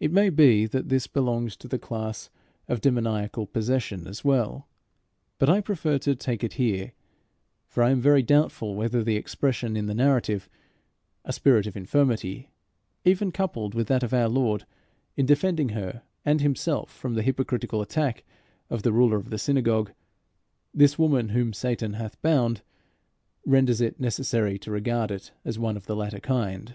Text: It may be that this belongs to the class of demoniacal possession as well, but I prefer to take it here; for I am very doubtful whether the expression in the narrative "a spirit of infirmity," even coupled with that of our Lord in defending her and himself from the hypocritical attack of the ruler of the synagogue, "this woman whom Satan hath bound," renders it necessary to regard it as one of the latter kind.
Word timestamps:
It 0.00 0.10
may 0.12 0.30
be 0.30 0.64
that 0.64 0.88
this 0.88 1.06
belongs 1.06 1.58
to 1.58 1.68
the 1.68 1.78
class 1.78 2.30
of 2.68 2.80
demoniacal 2.80 3.46
possession 3.48 4.06
as 4.06 4.24
well, 4.24 4.66
but 5.38 5.50
I 5.50 5.60
prefer 5.60 5.98
to 5.98 6.14
take 6.16 6.42
it 6.42 6.54
here; 6.54 6.94
for 7.66 7.82
I 7.82 7.90
am 7.90 8.00
very 8.00 8.22
doubtful 8.22 8.74
whether 8.74 9.04
the 9.04 9.16
expression 9.16 9.76
in 9.76 9.84
the 9.88 9.94
narrative 9.94 10.48
"a 11.22 11.34
spirit 11.34 11.66
of 11.66 11.76
infirmity," 11.76 12.48
even 13.04 13.30
coupled 13.30 13.74
with 13.74 13.88
that 13.88 14.02
of 14.02 14.14
our 14.14 14.30
Lord 14.30 14.64
in 15.16 15.26
defending 15.26 15.68
her 15.68 16.02
and 16.24 16.40
himself 16.40 16.90
from 16.90 17.12
the 17.12 17.20
hypocritical 17.22 17.82
attack 17.82 18.24
of 18.70 18.84
the 18.84 18.92
ruler 18.94 19.18
of 19.18 19.28
the 19.28 19.36
synagogue, 19.36 19.92
"this 20.72 20.98
woman 20.98 21.28
whom 21.28 21.52
Satan 21.52 21.92
hath 21.92 22.22
bound," 22.22 22.62
renders 23.44 23.82
it 23.82 24.00
necessary 24.00 24.58
to 24.60 24.70
regard 24.70 25.10
it 25.10 25.32
as 25.44 25.58
one 25.58 25.76
of 25.76 25.84
the 25.84 25.94
latter 25.96 26.20
kind. 26.20 26.74